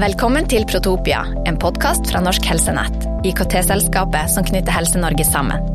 [0.00, 5.66] Velkommen til Protopia, en podkast fra Norsk Helsenett, IKT-selskapet som knytter Helse-Norge sammen.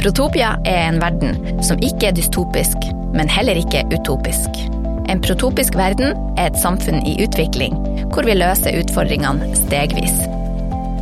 [0.00, 4.48] Protopia er en verden som ikke er dystopisk, men heller ikke utopisk.
[5.12, 7.76] En protopisk verden er et samfunn i utvikling,
[8.14, 10.16] hvor vi løser utfordringene stegvis.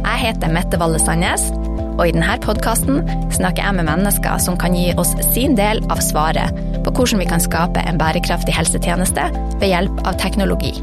[0.03, 1.45] Jeg heter Mette Valle Sandnes,
[1.93, 3.05] og i denne podkasten
[3.39, 7.31] snakker jeg med mennesker som kan gi oss sin del av svaret på hvordan vi
[7.37, 9.31] kan skape en bærekraftig helsetjeneste
[9.63, 10.75] ved hjelp av teknologi.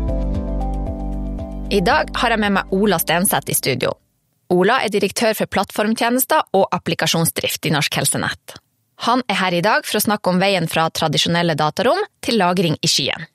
[1.69, 3.91] I dag har jeg med meg Ola Stenseth i studio.
[4.49, 8.55] Ola er direktør for plattformtjenester og applikasjonsdrift i Norsk Helsenett.
[9.05, 12.79] Han er her i dag for å snakke om veien fra tradisjonelle datarom til lagring
[12.81, 13.29] i skyen.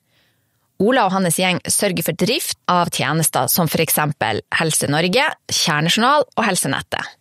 [0.83, 6.43] Ola og hans gjeng sørger for drift av tjenester som eksempel Helse Norge, Kjernejournal og
[6.43, 7.15] Helsenettet.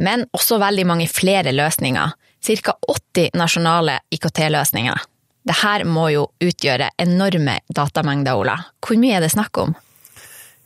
[0.00, 5.04] Men også veldig mange flere løsninger, ca 80 nasjonale IKT-løsninger.
[5.44, 8.56] Dette må jo utgjøre enorme datamengder, Ola.
[8.80, 9.76] Hvor mye er det snakk om?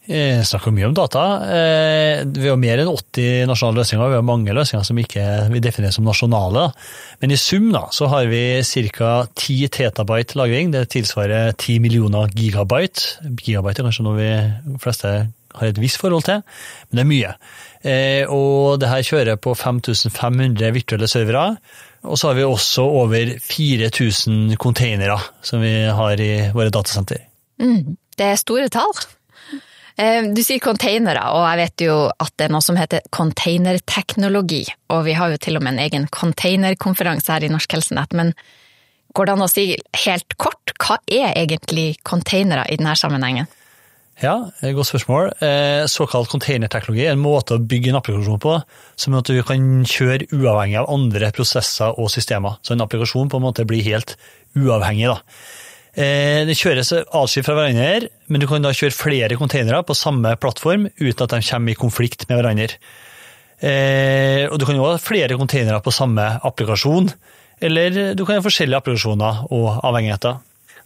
[0.08, 1.22] Vi snakker mye om data.
[1.54, 5.60] Eh, vi har mer enn 80 nasjonale løsninger, vi har mange løsninger som ikke vi
[5.62, 6.70] definerer som nasjonale.
[7.20, 8.62] Men i sum da, så har vi
[8.96, 9.10] ca.
[9.36, 13.20] 10 tetabyte lagring, det tilsvarer 10 millioner gigabyte.
[13.28, 14.32] Gigabyte er kanskje noe vi
[14.82, 15.12] fleste
[15.60, 16.42] har et visst forhold til,
[16.88, 17.36] men det er mye.
[17.82, 21.44] Eh, og det her kjører på 5500 virtuelle servere.
[22.08, 27.26] Og så har vi også over 4000 containere som vi har i våre datasenter.
[27.60, 28.94] Mm, det er store tall.
[30.00, 34.62] Eh, du sier containere, og jeg vet jo at det er noe som heter containerteknologi.
[34.94, 38.16] Og vi har jo til og med en egen containerkonferanse her i Norsk Helsenett.
[38.16, 38.32] Men
[39.16, 39.66] går det an å si
[40.06, 43.50] helt kort, hva er egentlig containere i denne sammenhengen?
[44.20, 45.30] Ja, godt spørsmål.
[45.40, 48.58] Eh, såkalt containerteknologi er en måte å bygge en applikasjon på
[49.00, 52.58] som at du kan kjøre uavhengig av andre prosesser og systemer.
[52.60, 54.16] Så en applikasjon på en måte blir helt
[54.56, 55.08] uavhengig.
[55.08, 55.20] da.
[56.00, 60.32] Eh, det kjøres atskilt fra hverandre, men du kan da kjøre flere containere på samme
[60.40, 62.78] plattform uten at de kommer i konflikt med hverandre.
[63.60, 67.10] Eh, og du kan jo ha flere containere på samme applikasjon,
[67.60, 70.40] eller du kan ha forskjellige applikasjoner og avhengigheter.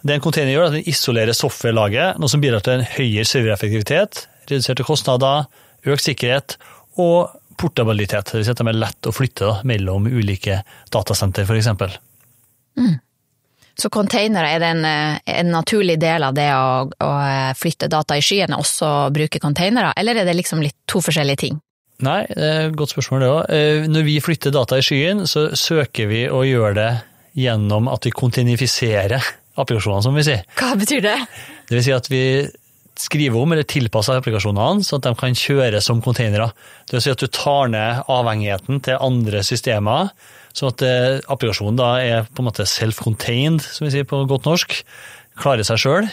[0.05, 3.29] Det en container gjør, er at den isolerer software-laget, noe som bidrar til en høyere
[3.29, 5.47] servereffektivitet, reduserte kostnader,
[5.87, 6.59] økt sikkerhet
[7.01, 8.33] og portabilitet.
[8.33, 10.61] Det vil si at de er lett å flytte mellom ulike
[10.93, 11.71] datasenter, f.eks.
[12.75, 12.97] Mm.
[13.79, 17.13] Så containere er en, en, naturlig del av det å, å
[17.59, 21.59] flytte data i skyen, også bruke containere, eller er det liksom litt to forskjellige ting?
[22.05, 22.21] Nei,
[22.75, 23.53] godt spørsmål det òg.
[23.91, 26.91] Når vi flytter data i skyen, så søker vi å gjøre det
[27.45, 29.23] gjennom at vi kontinifiserer
[29.61, 30.45] applikasjonene, som vi sier.
[30.59, 31.17] Hva betyr det?
[31.69, 32.25] Det vil si at vi
[32.99, 36.51] skriver om eller tilpasser applikasjonene så at de kan kjøres som containere.
[36.87, 40.13] Det vil si at du tar ned avhengigheten til andre systemer,
[40.55, 40.85] sånn at
[41.31, 44.77] applikasjonen da er på en måte self-contained, som vi sier på godt norsk,
[45.41, 46.11] klarer seg sjøl,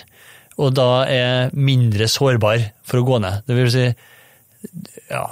[0.61, 3.45] og da er mindre sårbar for å gå ned.
[3.47, 3.85] Det vil si
[5.11, 5.23] ja,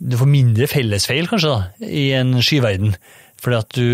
[0.00, 2.94] du får mindre fellesfeil, kanskje, da, i en skyverden.
[3.40, 3.86] Fordi at du,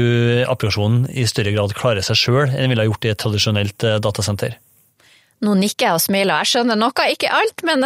[0.51, 3.87] applikasjonen i større grad klarer seg sjøl enn den ville ha gjort i et tradisjonelt
[4.03, 4.57] datasenter.
[5.45, 7.85] Nå nikker jeg og smiler, jeg skjønner noe, ikke alt, men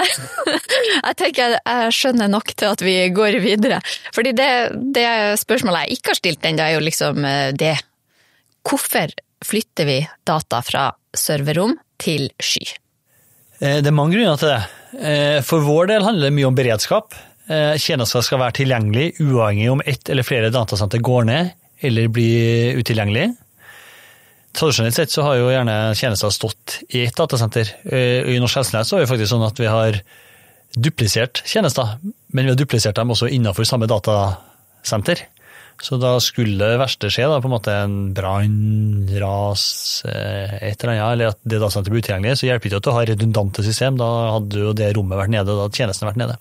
[1.07, 3.81] jeg tenker jeg skjønner nok til at vi går videre.
[4.15, 4.51] Fordi det,
[4.95, 5.07] det
[5.41, 7.27] spørsmålet jeg ikke har stilt ennå, er jo liksom
[7.59, 7.75] det.
[8.67, 12.69] Hvorfor flytter vi data fra serverrom til sky?
[13.61, 15.43] Det er mange grunner til det.
[15.49, 17.17] For vår del handler det mye om beredskap.
[17.51, 21.51] Tjenester skal være tilgjengelig uavhengig om ett eller flere datasenter går ned
[21.85, 23.31] eller blir utilgjengelig.
[24.57, 27.71] Tradisjonelt sett så har jo gjerne tjenester stått i ett datasenter.
[27.87, 30.01] I Norsk Helsenett så er det faktisk sånn at vi har
[30.75, 31.97] duplisert tjenester,
[32.35, 35.23] men vi har duplisert dem også innenfor samme datasenter.
[35.81, 39.63] Så da skulle det verste skje, da, på en måte en brann, ras,
[40.05, 42.93] et eller annet, eller at det datasenteret blir utilgjengelig, så hjelper det ikke at du
[42.97, 43.97] har redundante system.
[44.01, 46.37] Da hadde jo det rommet vært nede, da hadde tjenesten vært nede.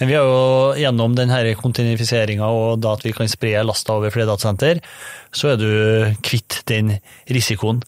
[0.00, 0.40] Men vi har jo
[0.80, 4.80] gjennom denne kontinifiseringa og da at vi kan spre lasta over flere datasenter,
[5.28, 5.70] så er du
[6.24, 6.96] kvitt den
[7.28, 7.84] risikoen.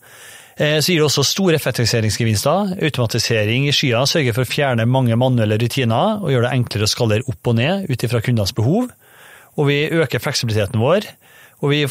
[0.52, 2.74] Så gir det også store effektiviseringsgevinster.
[2.84, 6.92] Automatisering i skyer sørger for å fjerne mange manuelle rutiner og gjør det enklere å
[6.92, 8.92] skalere opp og ned ut ifra kundenes behov
[9.58, 11.06] og vi øker fleksibiliteten vår.
[11.62, 11.84] Og vi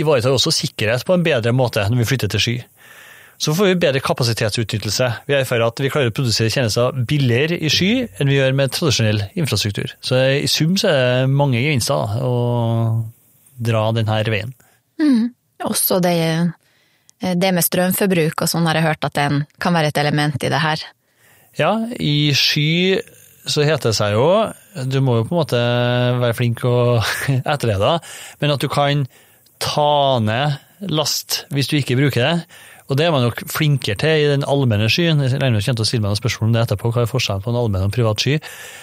[0.00, 2.56] ivaretar også sikkerhet på en bedre måte når vi flytter til sky.
[3.40, 5.08] Så får vi bedre kapasitetsutnyttelse.
[5.26, 8.74] Vi erfarer at vi klarer å produsere tjenester billigere i sky enn vi gjør med
[8.74, 9.96] tradisjonell infrastruktur.
[10.04, 12.34] Så i sum så er det mange gevinster å
[13.64, 14.54] dra denne veien.
[15.02, 15.32] Mm.
[15.64, 16.14] Også det,
[17.24, 19.28] det, med strømforbruk og sånn har jeg hørt at det
[19.62, 20.84] kan være et element i det her.
[21.58, 23.00] Ja, i sky
[23.46, 24.28] så heter det seg jo
[24.90, 25.60] Du må jo på en måte
[26.22, 27.04] være flink og
[27.54, 27.96] etterlede,
[28.40, 29.04] men at du kan
[29.62, 30.56] ta ned
[30.90, 32.46] last hvis du ikke bruker det,
[32.88, 35.22] Og det er man nok flinkere til i den allmenne skyen.
[35.24, 37.52] Jeg regner med å stille meg noen spørsmål om det etterpå, hva er forskjellen på
[37.52, 38.34] en allmenn og privat sky.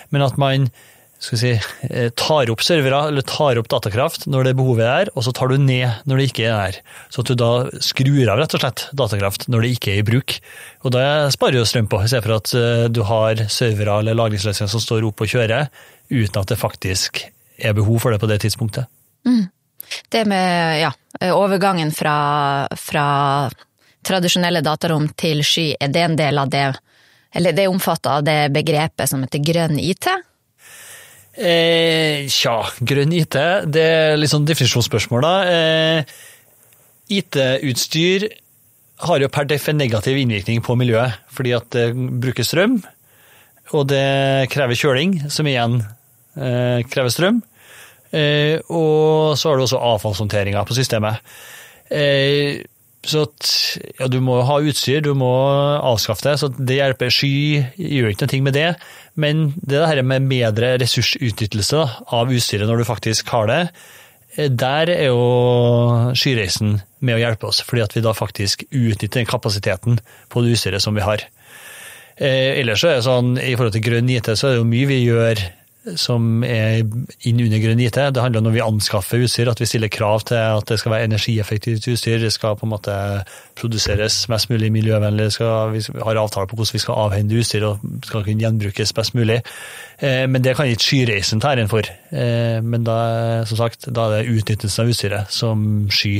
[0.10, 0.72] Men at man
[1.22, 1.52] skal si,
[1.90, 5.52] eh, tar opp servere, eller tar opp datakraft når det behovet er, og så tar
[5.52, 6.80] du ned når det ikke er der.
[7.14, 10.08] Så at du da skrur av rett og slett datakraft når det ikke er i
[10.08, 10.40] bruk.
[10.82, 11.04] Og da
[11.34, 14.82] sparer du strøm på, i stedet for at eh, du har servere eller lagringsløsninger som
[14.82, 15.70] står oppe og kjører,
[16.10, 17.22] uten at det faktisk
[17.62, 18.90] er behov for det på det tidspunktet.
[19.30, 19.46] Mm.
[20.10, 20.90] Det med ja,
[21.36, 22.16] overgangen fra,
[22.80, 23.06] fra
[24.02, 26.66] tradisjonelle datarom til sky, er det en del av det,
[27.38, 30.10] eller det er omfatta av det begrepet som heter grønn IT?
[31.32, 33.38] Eh, tja, grønn IT,
[33.72, 35.36] det er litt sånn definisjonsspørsmål, da.
[35.48, 36.16] Eh,
[37.22, 38.28] IT-utstyr
[39.08, 42.82] har jo per def en negativ innvirkning på miljøet, fordi at det bruker strøm,
[43.72, 45.80] og det krever kjøling, som igjen
[46.36, 47.40] eh, krever strøm.
[48.12, 51.24] Eh, og så har du også avfallshåndteringa på systemet.
[51.88, 52.60] Eh,
[53.08, 53.48] så at,
[53.98, 55.32] ja, du må ha utstyr, du må
[55.82, 56.36] avskaffe det.
[56.38, 57.14] Så det hjelper.
[57.14, 58.68] Sky gjør ikke noe med det.
[59.20, 61.82] Men det her med bedre ressursutnyttelse
[62.14, 63.62] av utstyret når du faktisk har det,
[64.38, 67.64] eh, der er jo skyreisen med å hjelpe oss.
[67.66, 69.98] Fordi at vi da faktisk utnytter den kapasiteten
[70.30, 71.26] på det utstyret som vi har.
[72.22, 74.70] Eh, ellers så er det sånn, i forhold til grønn IT, så er det jo
[74.70, 75.42] mye vi gjør
[75.98, 76.84] som er
[77.26, 77.98] inn under grønn IT.
[78.14, 80.94] Det handler om når vi anskaffer utstyr, at vi stiller krav til at det skal
[80.94, 82.20] være energieffektivt utstyr.
[82.22, 82.96] Det skal på en måte
[83.58, 85.32] produseres mest mulig miljøvennlig.
[85.34, 89.18] Skal, vi har avtaler på hvordan vi skal avhende utstyr og skal kunne gjenbrukes best
[89.18, 89.40] mulig.
[89.98, 91.90] Eh, men det kan ikke Skyreisen ta æren for.
[92.14, 93.00] Eh, men da,
[93.50, 96.20] som sagt, da er det utnyttelsen av utstyret som Sky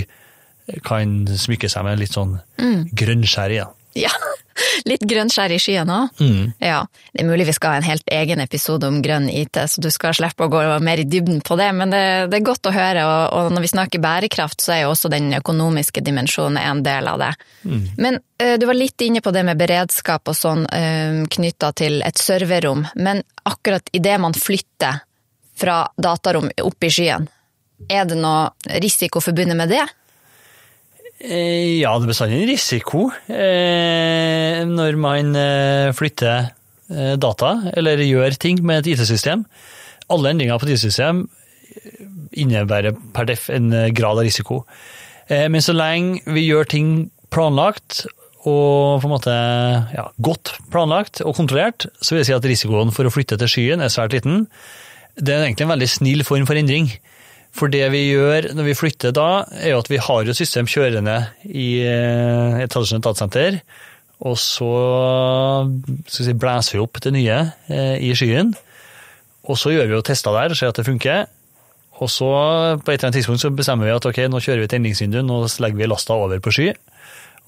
[0.86, 2.90] kan smykke seg med litt sånn mm.
[2.98, 3.62] grønnskjær i.
[3.98, 4.12] Ja.
[4.90, 6.20] Litt grønn skjær i skyen òg.
[6.22, 6.52] Mm.
[6.64, 9.84] Ja, det er mulig vi skal ha en helt egen episode om grønn IT, så
[9.84, 12.70] du skal slippe å gå mer i dybden på det, men det, det er godt
[12.70, 13.04] å høre.
[13.08, 17.10] Og, og, når vi snakker bærekraft, så er jo også den økonomiske dimensjonen en del
[17.12, 17.32] av det.
[17.64, 17.86] Mm.
[17.98, 21.72] Men uh, du var litt inne på det med beredskap og sånn uh, eh, knytta
[21.78, 25.04] til et serverrom, men akkurat idet man flytter
[25.62, 27.28] fra datarom opp i skyen,
[27.90, 29.84] er det noe risiko forbundet med det?
[31.22, 36.50] Eh, ja, det er bestandig en risiko eh, når man eh, flytter
[36.92, 39.46] data eller gjør ting med et IT-system.
[40.12, 41.22] Alle endringer på et IT-system
[42.36, 44.66] innebærer per def en grad av risiko.
[45.32, 46.90] Men så lenge vi gjør ting
[47.32, 48.02] planlagt
[48.42, 49.38] og på en måte
[49.96, 53.54] ja, godt planlagt og kontrollert, så vil jeg si at risikoen for å flytte til
[53.54, 54.50] skyen er svært liten.
[55.16, 56.92] Det er egentlig en veldig snill form for endring.
[57.56, 60.70] For det vi gjør når vi flytter da, er jo at vi har jo system
[60.72, 61.18] kjørende
[61.52, 63.60] i eh, et tradisjonelt datasenter.
[64.22, 64.72] Og så
[66.08, 67.38] si, blæser vi opp det nye
[67.74, 68.54] eh, i skyen.
[69.50, 71.26] Og så gjør vi jo tester der, og ser at det funker.
[72.02, 72.30] Og så
[72.82, 75.20] på et eller annet tidspunkt så bestemmer vi at ok, nå kjører vi et endringsvindu,
[75.26, 76.72] nå legger vi lasta over på sky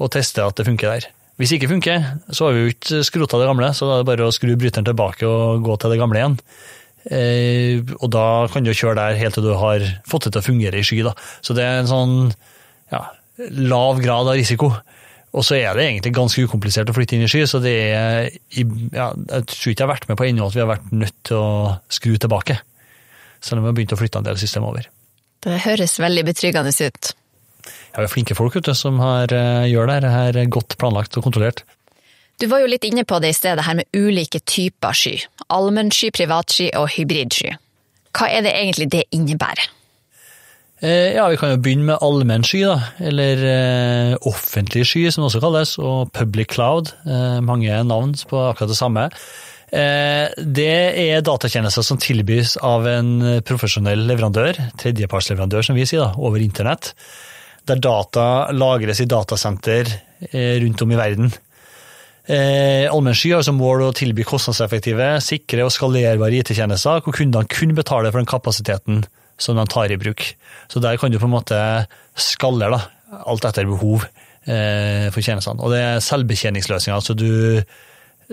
[0.02, 1.10] og tester at det funker der.
[1.38, 4.04] Hvis det ikke funker, så har vi jo ikke skrota det gamle, så da er
[4.04, 6.36] det bare å skru bryteren tilbake og gå til det gamle igjen.
[7.12, 10.48] Eh, og da kan du kjøre der helt til du har fått det til å
[10.48, 11.02] fungere i sky.
[11.06, 11.14] Da.
[11.44, 12.18] Så det er en sånn
[12.94, 13.06] ja,
[13.60, 14.72] lav grad av risiko.
[15.34, 18.28] Og så er det egentlig ganske ukomplisert å flytte inn i sky, så det er
[18.54, 21.18] ja, Jeg tror ikke jeg har vært med på ennå at vi har vært nødt
[21.26, 21.54] til å
[21.90, 22.60] skru tilbake.
[23.42, 24.86] Selv om vi har begynt å flytte en del system over.
[25.44, 27.14] Det høres veldig betryggende ut.
[27.66, 31.26] Ja, vi har flinke folk ute som har, eh, gjør det her godt planlagt og
[31.26, 31.64] kontrollert.
[32.44, 35.14] Du var jo litt inne på det i stedet her med ulike typer sky.
[35.56, 37.54] Allmennsky, privatsky og hybridsky.
[38.12, 39.70] Hva er det egentlig det innebærer?
[40.84, 45.30] Eh, ja, Vi kan jo begynne med allmennsky, da, eller eh, offentlig sky som det
[45.30, 46.92] også kalles, og public cloud.
[47.08, 49.08] Eh, mange navn på akkurat det samme.
[49.72, 56.12] Eh, det er datatjenester som tilbys av en profesjonell leverandør, tredjepartsleverandør som vi sier, da,
[56.20, 56.92] over internett.
[57.72, 59.88] Der data lagres i datasenter
[60.28, 61.32] eh, rundt om i verden.
[62.24, 67.76] Eh, Allmennsky har som mål å tilby kostnadseffektive, sikre og skalerbare IT-tjenester, hvor kundene kun
[67.76, 69.02] betaler for den kapasiteten
[69.42, 70.24] som de tar i bruk.
[70.72, 71.60] Så der kan du på en måte
[72.16, 72.80] skallere
[73.28, 74.06] alt etter behov
[74.48, 75.60] eh, for tjenestene.
[75.60, 77.60] Og det er selvbetjeningsløsninger, så du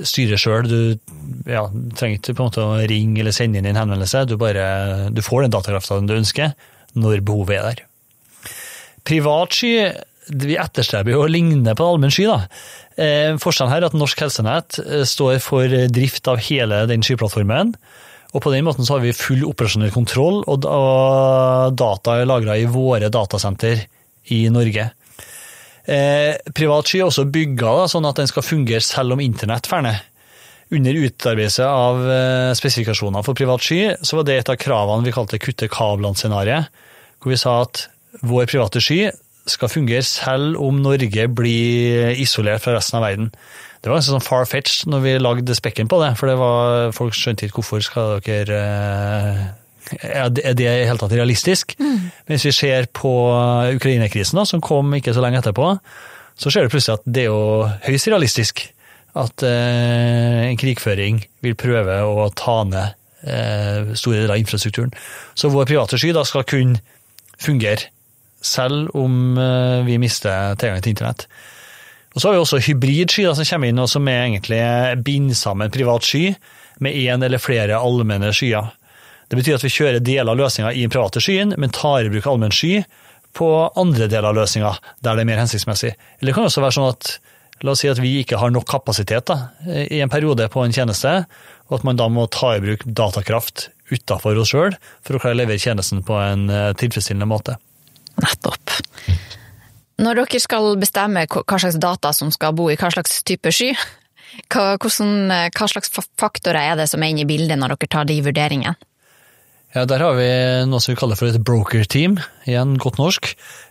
[0.06, 0.70] styrer sjøl.
[0.70, 1.64] Du ja,
[1.98, 5.22] trenger ikke på en måte å ringe eller sende inn en henvendelse, du, bare, du
[5.24, 6.54] får den datakrafta du ønsker,
[6.94, 7.86] når behovet er der.
[9.06, 9.74] Privatsky
[10.30, 12.26] vi etterstreber jo å ligne på allmenn sky.
[12.28, 12.38] da.
[13.00, 17.74] Eh, forskjellen her er at Norsk Helsenett eh, står for drift av hele den skyplattformen.
[18.30, 20.62] Og på den måten så har vi full operasjonell kontroll, og
[21.74, 23.82] data er lagra i våre datasenter
[24.30, 24.84] i Norge.
[25.90, 30.04] Eh, Privatsky er også bygga sånn at den skal fungere selv om internett ferner.
[30.70, 32.04] Under utarbeidelse av
[32.54, 36.70] spesifikasjoner for privat sky så var det et av kravene vi kalte kutte kablene-scenarioet,
[37.18, 37.88] hvor vi sa at
[38.22, 39.08] vår private sky
[39.50, 43.30] skal fungere selv om Norge blir isolert fra resten av verden.
[43.80, 47.16] Det var ganske sånn far-fetched når vi lagde spekken på det, for det var, folk
[47.16, 49.46] skjønte ikke hvorfor skal dere eh,
[50.04, 51.72] Er det i det hele tatt realistisk?
[51.80, 52.10] Mm.
[52.28, 53.12] Hvis vi ser på
[53.74, 55.72] Ukraina-krisen, som kom ikke så lenge etterpå,
[56.40, 58.62] så ser du plutselig at det er jo høyst realistisk
[59.18, 62.94] at eh, en krigføring vil prøve å ta ned
[63.26, 64.92] eh, store deler av infrastrukturen.
[65.34, 66.80] Så vår private sky da skal kunne
[67.40, 67.90] fungere,
[68.40, 71.26] selv om eh, vi mister tilgang til internett.
[72.14, 74.62] Og Så har vi også hybridskyer som kommer inn, og som er egentlig
[75.06, 76.32] binder sammen privat sky
[76.82, 78.72] med én eller flere allmenne skyer.
[79.30, 82.10] Det betyr at vi kjører deler av løsninga i den private skyen, men tar i
[82.10, 82.80] bruk allmenn sky
[83.38, 84.72] på andre deler av løsninga,
[85.04, 85.92] der det er mer hensiktsmessig.
[86.18, 87.12] Eller det kan også være sånn at
[87.62, 90.74] la oss si at vi ikke har nok kapasitet da, i en periode på en
[90.74, 91.12] tjeneste,
[91.68, 94.74] og at man da må ta i bruk datakraft utafor oss sjøl
[95.06, 97.56] for å klare å levere tjenesten på en eh, tilfredsstillende måte.
[98.22, 98.76] Nettopp.
[100.00, 103.72] Når dere skal bestemme hva slags data som skal bo i hva slags type sky,
[104.52, 108.08] hva, hvordan, hva slags faktorer er det som er inne i bildet når dere tar
[108.08, 108.76] de vurderingene?
[109.70, 110.30] Ja, Der har vi
[110.66, 113.28] noe som vi kaller for et broker team, igjen godt norsk.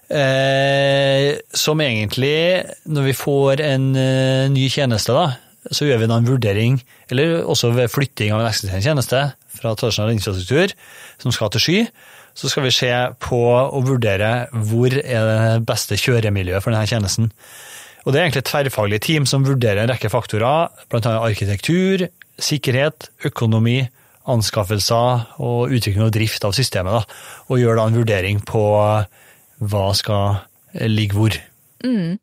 [0.07, 5.35] Eh, som egentlig, når vi får en eh, ny tjeneste, da,
[5.75, 6.79] så gjør vi da en vurdering,
[7.11, 9.25] eller også ved flytting av en eksisterende tjeneste
[9.59, 10.71] fra tradisjonell infrastruktur
[11.19, 11.79] som skal til sky,
[12.39, 17.33] så skal vi se på og vurdere hvor er det beste kjøremiljøet for denne tjenesten.
[18.05, 21.17] Og Det er egentlig et tverrfaglig team som vurderer en rekke faktorer, bl.a.
[21.19, 22.07] arkitektur,
[22.39, 23.81] sikkerhet, økonomi,
[24.29, 26.95] anskaffelser og utvikling og drift av systemet.
[26.95, 27.19] Da,
[27.49, 28.63] og gjør da en vurdering på
[29.59, 30.39] hva skal
[30.87, 31.35] ligge hvor.
[31.83, 32.17] Mm.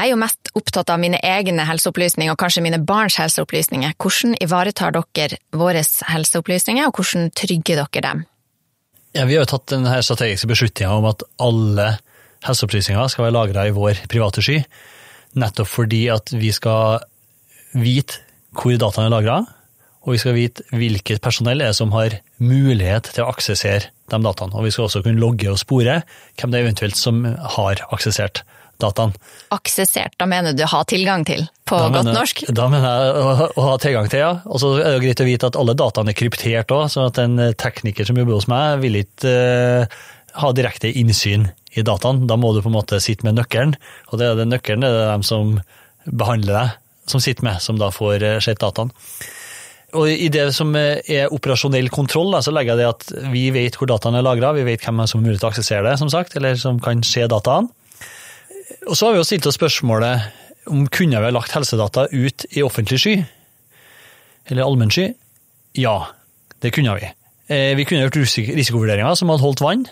[0.00, 3.94] Jeg er jo mest opptatt av mine egne helseopplysninger, og kanskje mine barns helseopplysninger.
[4.00, 8.22] Hvordan ivaretar dere våre helseopplysninger, og hvordan trygger dere dem?
[9.10, 11.96] Ja, vi har jo tatt denne strategiske beslutninga om at alle
[12.46, 14.60] helseopplysninger skal være lagra i vår private sky,
[15.34, 17.02] nettopp fordi at vi skal
[17.74, 18.22] vite
[18.54, 19.40] hvor dataene er lagra,
[20.00, 24.54] og vi skal vite hvilket personell er som har mulighet til å aksessere de dataene.
[24.54, 26.00] Og vi skal også kunne logge og spore
[26.38, 28.44] hvem det er eventuelt som har aksessert
[28.82, 29.14] dataen.
[29.54, 32.42] Aksessert, da mener du ha tilgang til, på da godt mener, norsk?
[32.56, 34.32] Da mener jeg å, å, ha tilgang til, ja.
[34.46, 37.20] Og så er det greit å vite at alle dataene er kryptert òg, sånn at
[37.22, 39.98] en tekniker som jobber hos meg vil ikke uh,
[40.40, 42.24] ha direkte innsyn i dataen.
[42.30, 43.76] Da må du på en måte sitte med nøkkelen,
[44.10, 45.58] og det er den nøkkelen det er dem som
[46.06, 46.78] behandler deg,
[47.10, 48.94] som sitter med, som da får uh, sett dataen.
[49.98, 53.90] Og I det som er operasjonell kontroll, så legger jeg det at vi vet hvor
[53.90, 56.36] dataene er lagra, vi vet hvem som har mulighet til å aksessere det, som sagt,
[56.38, 57.72] eller som kan se dataene.
[58.88, 62.62] Og så har vi jo stilt oss spørsmålet om kunne vi lagt helsedata ut i
[62.64, 63.14] offentlig sky,
[64.48, 65.10] eller allmenn sky?
[65.78, 66.10] Ja,
[66.62, 67.10] det kunne vi.
[67.50, 69.86] Eh, vi kunne gjort risikovurderinger som hadde holdt vann,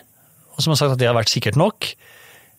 [0.55, 1.91] og som har sagt at det har vært sikkert nok.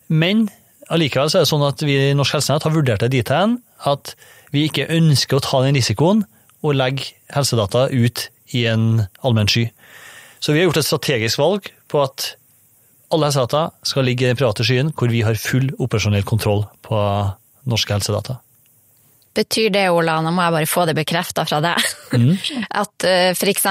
[0.10, 0.48] Men
[0.90, 3.60] allikevel er det sånn at vi i Norsk Helsenett har vurdert det dit hen
[3.90, 4.16] at
[4.54, 6.26] vi ikke ønsker å ta den risikoen
[6.66, 9.70] og legge helsedata ut i en allmenn sky.
[10.40, 12.34] Så vi har gjort et strategisk valg på at
[13.10, 16.66] alle disse data skal ligge i den private skyen, hvor vi har full operasjonell kontroll
[16.86, 17.00] på
[17.70, 18.40] norske helsedata.
[19.40, 21.84] Betyr det, Ola, nå må jeg bare få det bekrefta fra deg,
[22.18, 22.32] mm.
[22.82, 23.68] at eh, f.eks.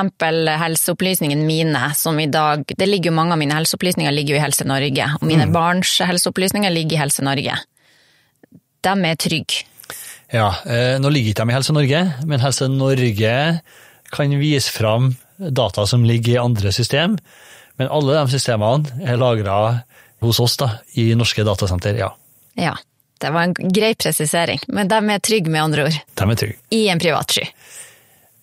[0.62, 4.45] helseopplysningene mine, som i dag Det ligger jo mange av mine helseopplysninger ligger jo i
[4.45, 5.57] Helse Norge, og mine mm.
[5.57, 7.59] barns helseopplysninger ligger i Helse Norge.
[8.87, 9.66] De er trygge.
[10.33, 13.37] Ja, eh, nå ligger ikke de i Helse Norge, men Helse Norge
[14.14, 17.18] kan vise fram data som ligger i andre system,
[17.78, 19.58] men alle de systemene er lagra
[20.25, 22.12] hos oss da, i norske datasenter, ja.
[22.58, 22.75] Ja,
[23.23, 25.99] det var en grei presisering, men de er trygge med andre ord?
[26.18, 26.58] De er trygge.
[26.75, 27.47] I en privat sky?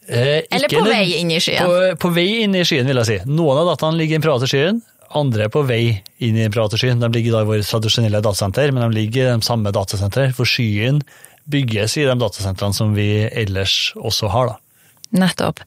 [0.07, 1.65] Eh, Eller på vei inn i skyen?
[1.65, 3.17] På, på, vei inn i skyen, vil jeg si.
[3.29, 4.81] Noen av dataene ligger i den private skyen,
[5.15, 7.01] andre er på vei inn i den private skyen.
[7.01, 10.49] De ligger da i våre tradisjonelle datasenter, men de ligger i de samme datasenter, for
[10.49, 11.01] skyen
[11.51, 14.53] bygges i de datasentrene som vi ellers også har.
[14.53, 14.61] da.
[15.15, 15.61] Nettopp.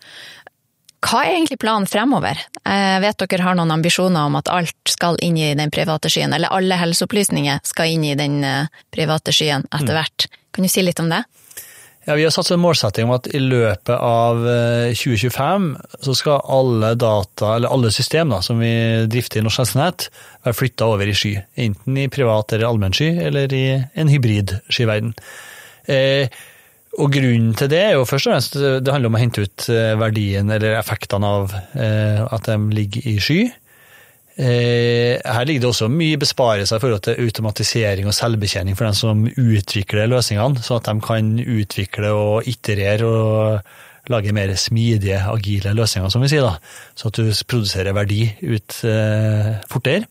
[0.99, 2.41] Hva er egentlig planen fremover?
[2.67, 6.35] Jeg vet dere har noen ambisjoner om at alt skal inn i den private skyen,
[6.35, 9.95] eller alle helseopplysninger skal inn i den eh, private skyen etter mm.
[9.95, 10.27] hvert.
[10.55, 11.23] Kan du si litt om det?
[12.09, 14.43] Ja, Vi har satt en målsetting om at i løpet av
[14.97, 18.75] 2025 eh, så skal alle data, eller alle system da, som vi
[19.07, 20.09] drifter i Norsk Helsenett,
[20.47, 21.35] være flytta over i sky.
[21.69, 25.13] Enten i privat eller allmenn sky, eller i en hybrid skyverden.
[25.87, 26.33] Eh,
[26.97, 29.67] og grunnen til det er jo først og fremst det handler om å hente ut
[29.73, 33.41] eh, verdien eller effektene av eh, at de ligger i sky.
[34.39, 38.97] Eh, her ligger det også mye besparelser i forhold til automatisering og selvbetjening for dem
[38.97, 45.75] som utvikler løsningene, sånn at de kan utvikle og iterere og lage mer smidige, agile
[45.77, 46.47] løsninger, som vi sier.
[46.47, 46.57] da,
[46.97, 48.79] Sånn at du produserer verdi ut
[49.69, 50.09] fortere.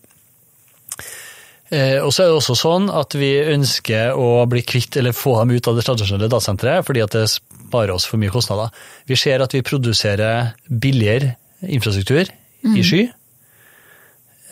[1.68, 5.34] Eh, og så er det også sånn at vi ønsker å bli kvitt eller få
[5.42, 8.72] dem ut av det tradisjonelle datasenteret, fordi at det sparer oss for mye kostnader.
[9.08, 11.34] Vi ser at vi produserer billigere
[11.68, 12.30] infrastruktur
[12.72, 13.02] i sky.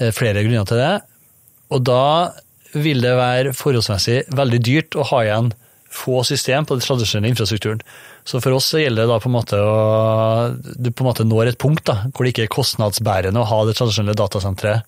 [0.00, 0.94] Eh, Flere grunner til det.
[1.73, 2.02] Og da
[2.76, 5.54] vil det være forholdsmessig veldig dyrt å ha igjen
[5.96, 7.80] få system på den tradisjonelle infrastrukturen.
[8.26, 9.76] Så for oss så gjelder det da på en måte å
[10.52, 13.62] Du på en måte når et punkt da, hvor det ikke er kostnadsbærende å ha
[13.64, 14.85] det tradisjonelle datasenteret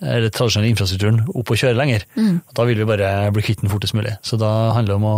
[0.00, 2.04] eller tradisjonelle infrastrukturen opp og kjøre lenger.
[2.54, 4.16] Da vil vi bare bli kvitt den fortest mulig.
[4.22, 5.16] Så da handler det om å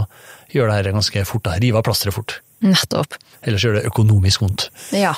[0.55, 1.45] gjøre det her ganske fort.
[1.45, 2.39] da, Rive av plasteret fort.
[2.65, 3.17] Nettopp.
[3.43, 4.69] Ellers gjør det økonomisk vondt.
[4.97, 5.15] Ja.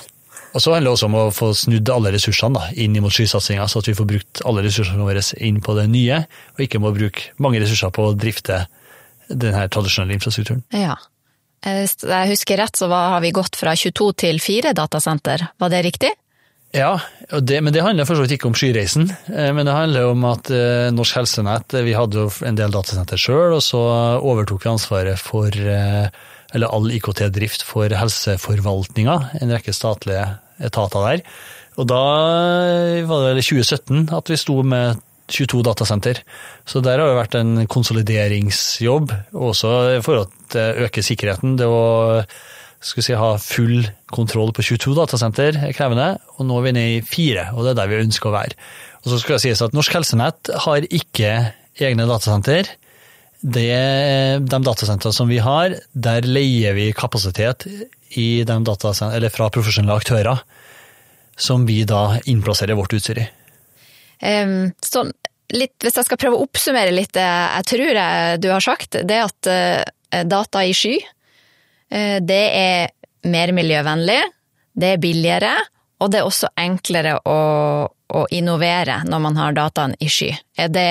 [0.52, 3.64] Og så handler det også om å få snudd alle ressursene da, inn mot skysatsinga,
[3.70, 6.24] så at vi får brukt alle ressursene våre inn på det nye,
[6.56, 8.66] og ikke må bruke mange ressurser på å drifte
[9.32, 10.62] den her tradisjonelle infrastrukturen.
[10.76, 10.98] ja.
[11.64, 15.44] Eh, Hvis jeg husker rett, så har vi gått fra 22 til 4 datasenter.
[15.62, 16.10] Var det riktig?
[16.72, 16.96] Ja,
[17.28, 19.10] det, men det handler for så vidt ikke om skyreisen.
[19.28, 22.72] eh, Men det handler om at eh, Norsk Helsenett eh, Vi hadde jo en del
[22.72, 23.80] datasenter sjøl, og så
[24.24, 25.52] overtok vi ansvaret for
[26.52, 30.24] eller all IKT-drift for helseforvaltninga, en rekke statlige
[30.60, 31.22] etater der.
[31.80, 32.00] Og da
[33.08, 35.00] var det vel 2017 at vi sto med
[35.32, 36.20] 22 datasenter.
[36.68, 39.72] Så der har det vært en konsolideringsjobb, også
[40.04, 40.26] for å
[40.84, 41.56] øke sikkerheten.
[41.56, 42.20] Det å
[42.82, 46.72] skal vi si, ha full kontroll på 22 datasenter er krevende, og nå er vi
[46.76, 48.58] nede i fire, og det er der vi ønsker å være.
[49.02, 51.32] Og så skal det sies at Norsk Helsenett har ikke
[51.82, 52.70] egne datasenter.
[53.42, 53.70] Det,
[54.46, 57.66] de datasentrene som vi har, der leier vi kapasitet
[59.34, 60.42] fra profesjonelle aktører,
[61.34, 63.26] som vi da innplasserer vårt utstyr i.
[64.22, 65.10] Um, sånn,
[65.54, 69.00] litt, hvis jeg skal prøve å oppsummere litt det jeg tror jeg du har sagt,
[69.02, 71.00] det er at uh, data i sky,
[71.92, 72.92] det er
[73.28, 74.20] mer miljøvennlig,
[74.72, 75.50] det er billigere,
[76.00, 77.40] og det er også enklere å,
[77.86, 80.30] å innovere når man har dataen i sky.
[80.58, 80.86] Er det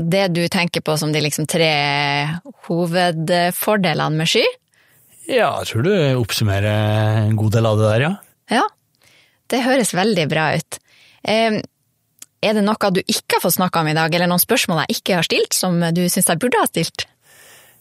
[0.00, 1.72] det du tenker på som de liksom tre
[2.68, 4.44] hovedfordelene med sky?
[5.28, 5.92] Ja, jeg tror du
[6.22, 8.14] oppsummerer en god del av det der, ja.
[8.50, 8.64] Ja,
[9.52, 10.80] det høres veldig bra ut.
[11.26, 15.00] Er det noe du ikke har fått snakka om i dag, eller noen spørsmål jeg
[15.00, 17.04] ikke har stilt, som du syns jeg burde ha stilt?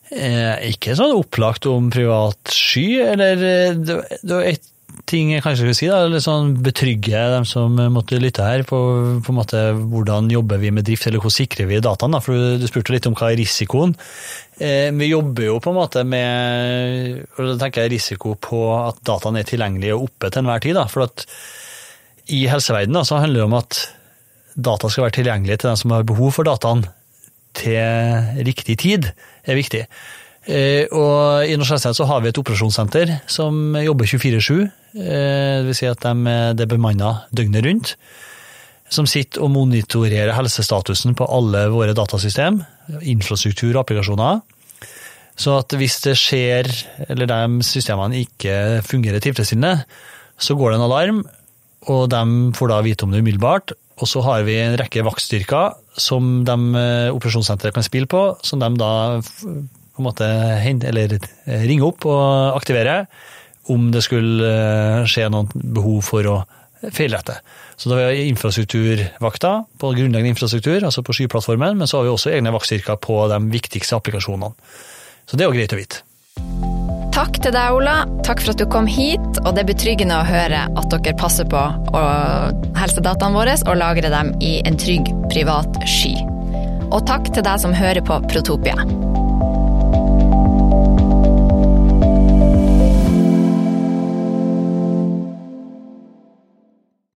[0.09, 4.65] Eh, ikke sånn opplagt om privat sky, eller eh, det, var et
[5.09, 8.79] ting jeg kanskje skulle si, da, eller sånn betrygge dem som måtte lytte her, på,
[9.25, 12.33] på en måte hvordan jobber vi med drift, eller hvordan sikrer vi dataen, da, for
[12.33, 13.93] du, du spurte litt om hva er risikoen.
[14.57, 19.01] Eh, vi jobber jo på en måte med, og da tenker jeg risiko på at
[19.05, 21.25] dataen er tilgjengelig og oppe til enhver tid, da, for at
[22.33, 23.83] i helseverdenen handler det om at
[24.59, 26.83] data skal være tilgjengelig til dem som har behov for dataen
[27.59, 29.11] til riktig tid,
[29.45, 29.83] er viktig.
[30.49, 34.69] Eh, Og I Norsk så har vi et operasjonssenter som jobber 24-7.
[34.89, 34.97] Dvs.
[34.99, 37.95] Det vil si at de, det er bemanna døgnet rundt.
[38.89, 42.63] Som sitter og monitorerer helsestatusen på alle våre datasystem,
[43.05, 44.39] infrastruktur og applikasjoner.
[45.39, 46.67] Så at hvis det skjer,
[47.05, 49.85] eller de systemene ikke fungerer tilfredsstillende,
[50.39, 51.21] så går det en alarm,
[51.87, 52.23] og de
[52.57, 53.75] får da vite om det umiddelbart.
[53.99, 58.59] Og så har vi en rekke vaktstyrker som de, eh, operasjonssenteret kan spille på, som
[58.59, 63.07] de da på en måte eh, ringer opp og aktiverer
[63.69, 66.37] om det skulle eh, skje noen behov for å
[66.95, 67.41] feilrette.
[67.75, 72.15] Så da har vi infrastrukturvakter på grunnleggende infrastruktur, altså på skyplattformen, men så har vi
[72.15, 74.55] også egne vaktstyrker på de viktigste applikasjonene.
[75.27, 76.78] Så det er jo greit å vite.
[77.19, 77.93] Takk til deg, Ola.
[78.23, 81.43] Takk for at du kom hit, og det er betryggende å høre at dere passer
[81.51, 81.59] på
[82.79, 86.13] helsedataene våre og lagrer dem i en trygg, privat sky.
[86.87, 88.77] Og takk til deg som hører på Protopia.